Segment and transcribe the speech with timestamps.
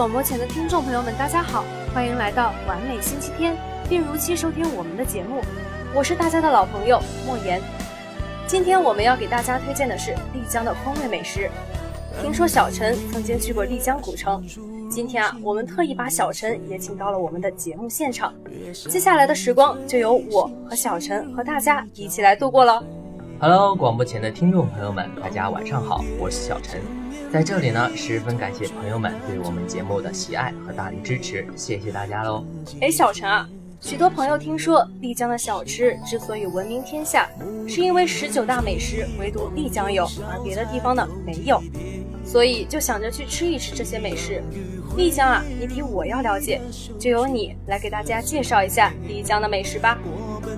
[0.00, 1.62] 广播前的听众朋友们，大家好，
[1.92, 3.54] 欢迎来到完美星期天，
[3.86, 5.42] 并如期收听我们的节目。
[5.94, 7.60] 我是大家的老朋友莫言。
[8.46, 11.50] 今天我们要给大家推荐的是丽江的风味美食。
[12.22, 14.42] 听说小陈曾经去过丽江古城，
[14.90, 18.32] 今天啊，我们特意把小陈也请到了我们的节目现场。
[18.72, 22.82] 接下来的时光就由我和小陈和大家一起来度过了。
[23.42, 26.78] Hello，广播前的听众朋友们，大家晚上好，我是小陈。
[27.32, 32.44] 在这里呢，十分感谢朋友们对我们节目的喜爱和大力支持，谢谢大家喽！
[32.82, 33.48] 哎，小陈啊，
[33.80, 37.30] 许多朋友听说丽江的小吃之所以闻名天下，
[37.66, 41.62] 是因为十九大美食唯独丽江有，而别的地方呢没有，
[42.22, 44.42] 所以就想着去吃一吃这些美食。
[44.98, 46.60] 丽江啊，你比我要了解，
[46.98, 49.96] 就由你来给大家介绍一下丽江的美食吧。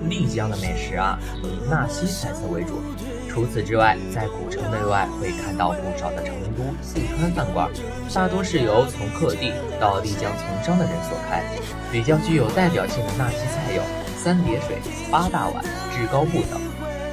[0.09, 2.81] 丽江的美食啊，以纳西菜色为主。
[3.29, 7.67] 除此之外，在古城内外会看到不少的成都、四川饭馆，
[8.13, 11.43] 大多是由从各地到丽江从商的人所开。
[11.91, 13.81] 比较具有代表性的纳西菜有
[14.17, 14.77] 三叠水、
[15.09, 16.61] 八大碗、炙膏布等。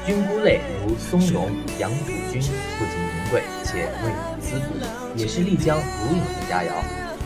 [0.07, 4.75] 菌菇类如松茸、羊肚菌不仅名贵，且味美滋补，
[5.15, 6.73] 也是丽江独有的佳肴。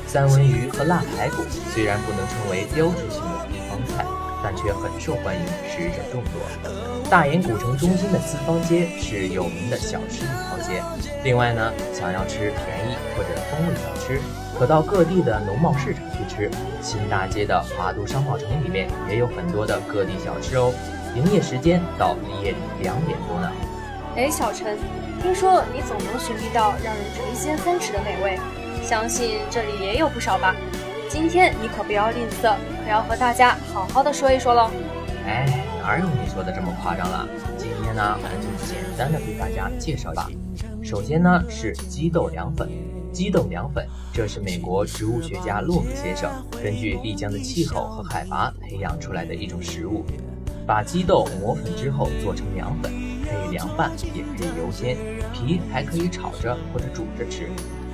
[0.06, 4.04] 三文鱼和腊排骨虽然不能称为标志性的地方菜。
[4.44, 7.08] 但却很受欢迎，食者众多。
[7.08, 10.82] 大研古城中心的四方街是有名的小吃一条街。
[11.24, 14.20] 另外呢，想要吃便宜或者风味小吃，
[14.58, 16.50] 可到各地的农贸市场去吃。
[16.82, 20.74] 新大街的华都商贸城里面也有很多的各地小吃哦。
[21.16, 23.50] 营业时间到夜里两点多呢。
[24.16, 24.76] 哎，小陈，
[25.22, 28.38] 听说你总能寻觅到让人垂涎三尺的美味，
[28.82, 30.54] 相信这里也有不少吧？
[31.14, 34.68] 今天你可不要吝啬，可要和大家好好的说一说喽。
[35.24, 35.46] 哎，
[35.80, 37.28] 哪有你说的这么夸张了？
[37.56, 40.28] 今天呢，我就简单的给大家介绍吧。
[40.82, 42.68] 首先呢是鸡豆凉粉，
[43.12, 46.28] 鸡豆凉粉，这是美国植物学家洛克先生
[46.60, 50.04] 根据丽江的气候和海拔培养出来的一种食物。
[50.66, 54.96] 把鸡豆磨粉之后做成凉粉，可以凉拌，也可以油煎，
[55.32, 57.48] 皮还可以炒着或者煮着吃。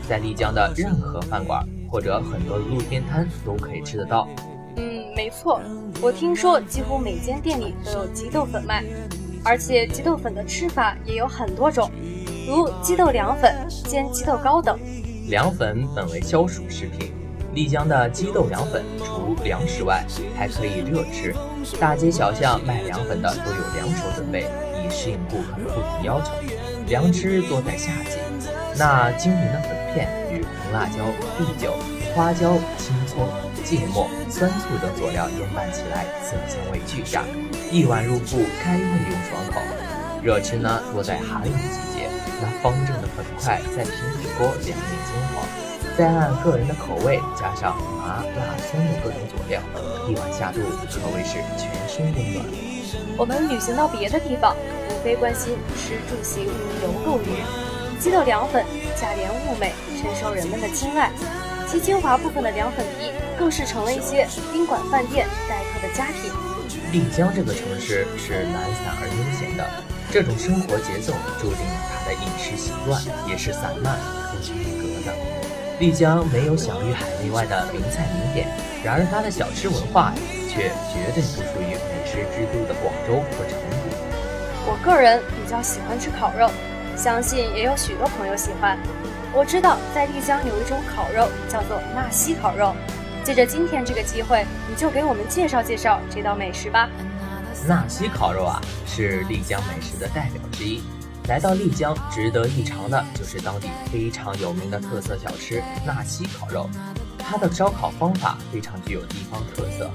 [0.08, 1.62] 在丽江的任何饭馆。
[1.90, 4.28] 或者很多的路边摊都可以吃得到。
[4.76, 5.60] 嗯，没错，
[6.00, 8.84] 我听说几乎每间店里都有鸡豆粉卖，
[9.44, 11.90] 而且鸡豆粉的吃法也有很多种，
[12.46, 14.78] 如鸡豆凉粉、煎鸡豆糕等。
[15.28, 17.12] 凉粉本为消暑食品，
[17.52, 20.04] 丽江的鸡豆凉粉除凉食外，
[20.36, 21.34] 还可以热吃。
[21.78, 24.46] 大街小巷卖凉粉的都有两手准备，
[24.84, 26.30] 以适应顾客的不同要求。
[26.86, 28.18] 凉吃多在夏季，
[28.76, 30.50] 那晶莹的粉片与红。
[30.72, 31.04] 辣椒、
[31.36, 31.74] 地酒、
[32.14, 33.26] 花椒、青葱、
[33.64, 37.24] 芥末、酸醋等佐料腌拌起来，色香味俱佳，
[37.72, 39.60] 一碗入腹，开胃又爽口。
[40.22, 42.06] 热吃呢，多在寒冷季节，
[42.40, 43.92] 那方正的粉块在平
[44.22, 45.42] 底锅两面金黄，
[45.98, 49.60] 再按个人的口味加上麻、辣、葱的各种佐料，
[50.08, 52.46] 一碗下肚，可谓是全身温暖。
[53.16, 54.54] 我们旅行到别的地方，
[54.88, 58.64] 无非关心吃住行游购娱，鸡豆凉粉。
[59.00, 61.10] 价廉物美，深受人们的青睐。
[61.66, 66.30] 其精华部分的凉粉皮，更是成了一些宾馆、饭店待客的佳品。
[66.92, 69.64] 丽江这个城市是懒散而悠闲的，
[70.10, 73.96] 这种生活节奏注定了它的饮食习惯也是散漫
[74.30, 75.16] 不拘一格的。
[75.78, 78.48] 丽江没有享誉海内外的名菜名点，
[78.84, 80.12] 然而它的小吃文化
[80.50, 83.96] 却绝对不输于美食之都的广州和成都。
[84.66, 86.50] 我个人比较喜欢吃烤肉。
[87.00, 88.78] 相信也有许多朋友喜欢。
[89.32, 92.74] 我知道在丽江有一种烤肉叫做纳西烤肉。
[93.24, 96.90] 借着今天这个机会，你就给我们介绍介绍这道美食吧。
[97.66, 100.82] 纳西烤肉啊，是丽江美食的代表之一。
[101.26, 106.68] 来到丽江，值得一尝的就是当地非常有名的特色小吃纳西烤肉。
[107.18, 109.90] 它的烧烤方法非常具有地方特色，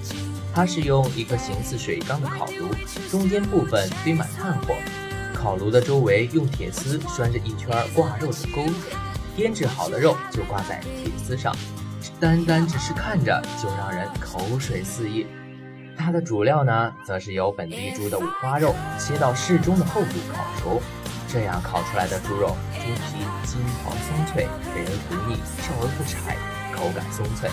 [0.56, 2.69] 它是用一个形似水缸的烤炉，
[3.12, 4.74] 中间部分堆满炭火。
[5.45, 8.74] 烤炉的周围用铁丝拴着一圈挂肉的钩子，
[9.38, 11.56] 腌制好的肉就挂在铁丝上，
[12.19, 15.27] 单单只是看着就让人口水四溢。
[15.95, 20.81] 它的主料呢，则是由本地猪的五花肉切到适中的厚度烤熟，
[21.27, 26.36] 这样烤出来的猪肉，猪皮金黄松脆，给人不腻，瘦而不柴，
[26.75, 27.51] 口感松脆，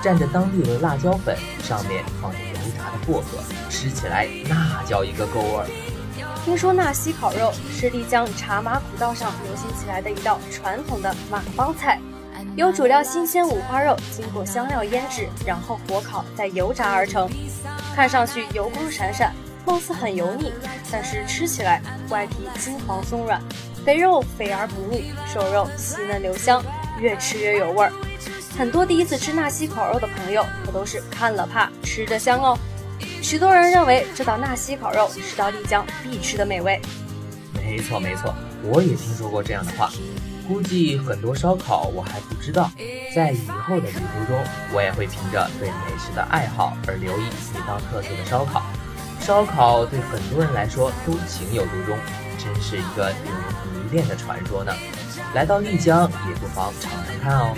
[0.00, 5.91] 蘸着当地的辣椒粉，上面放着油炸的薄荷，吃起来那叫一个够味儿。
[6.44, 12.00] 听说纳西烤肉是丽江茶马古道上流行起来的一道传统的马帮菜，
[12.56, 17.30] 由主料新鲜五花肉经过香料腌制，然后火烤再油炸而成。
[17.94, 19.32] 看上去油光闪闪，
[19.64, 20.52] 貌似很油腻，
[20.90, 23.40] 但是吃起来外皮金黄松软，
[23.84, 26.60] 肥肉肥而不腻，瘦肉细嫩留香，
[26.98, 27.92] 越吃越有味儿。
[28.58, 32.58] 很多第一次吃纳西烤肉的朋友可都是看了怕，吃着香哦。
[33.32, 36.78] 许多人认为这道纳西烤肉是到丽江必吃的美味。
[37.54, 39.90] 没错没错，我也听说过这样的话。
[40.46, 42.70] 估计很多烧烤我还不知道，
[43.16, 44.44] 在以后的旅途中，
[44.74, 47.22] 我也会凭着对美食的爱好而留意
[47.54, 48.62] 地方特色的烧烤。
[49.18, 51.96] 烧烤对很多人来说都情有独钟，
[52.36, 53.42] 真是一个令人
[53.72, 54.74] 迷恋的传说呢。
[55.34, 57.56] 来到丽江也不妨尝尝看哦。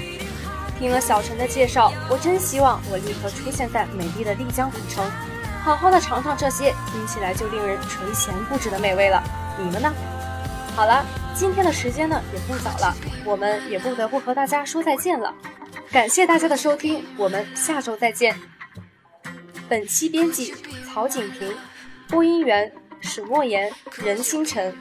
[0.79, 5.05] 听了小陈的介绍，我真希望我立刻出现在美丽的丽江古城，
[5.65, 9.25] 好好的尝尝这些听起来就令人垂涎不止的美味了。
[9.59, 9.91] 你们呢？
[10.77, 11.03] 好了，
[11.35, 12.95] 今天的时间呢也不早了，
[13.25, 15.35] 我们也不得不和大家说再见了。
[15.91, 18.39] 感谢大家的收听，我们下周再见。
[19.67, 20.55] 本期编辑
[20.87, 21.51] 曹景平，
[22.09, 22.71] 播音员
[23.01, 23.73] 史莫言、
[24.03, 24.77] 任星辰。